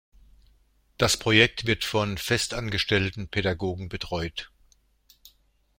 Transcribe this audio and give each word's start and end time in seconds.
Das 0.97 1.15
Projekt 1.15 1.67
wird 1.67 1.83
von 1.83 2.17
festangestellten 2.17 3.27
Pädagogen 3.29 3.87
betreut. 3.87 4.49